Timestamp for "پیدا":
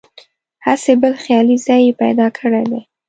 2.01-2.27